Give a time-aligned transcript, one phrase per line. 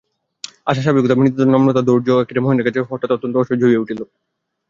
[0.67, 2.09] আশার স্বাভাবিক মৃদুতা নম্রতা ধৈর্য
[2.37, 3.99] মহেন্দ্রের কাছে হঠাৎ অত্যন্ত অসহ্য হইয়া উঠিল।